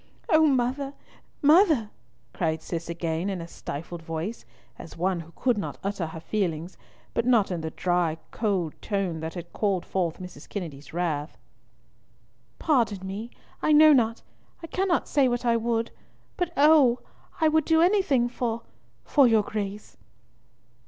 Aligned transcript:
"Oh, 0.29 0.47
mother, 0.47 0.95
mother!" 1.43 1.91
Cis 2.33 2.85
cried 2.87 2.89
again 2.89 3.29
in 3.29 3.39
a 3.39 3.47
stifled 3.47 4.01
voice, 4.01 4.45
as 4.79 4.97
one 4.97 5.19
who 5.19 5.31
could 5.35 5.59
not 5.59 5.77
utter 5.83 6.07
her 6.07 6.19
feelings, 6.19 6.75
but 7.13 7.23
not 7.23 7.51
in 7.51 7.61
the 7.61 7.69
cold 7.69 8.73
dry 8.73 8.77
tone 8.81 9.19
that 9.19 9.35
had 9.35 9.53
called 9.53 9.85
forth 9.85 10.19
Mrs. 10.19 10.49
Kennedy's 10.49 10.91
wrath. 10.91 11.37
"Pardon 12.57 13.05
me, 13.05 13.29
I 13.61 13.73
know 13.73 13.93
not—I 13.93 14.65
cannot 14.65 15.07
say 15.07 15.27
what 15.27 15.45
I 15.45 15.55
would. 15.55 15.91
But 16.35 16.51
oh! 16.57 17.01
I 17.39 17.47
would 17.47 17.65
do 17.65 17.79
anything 17.83 18.27
for—for 18.27 19.27
your 19.27 19.43
Grace." 19.43 19.97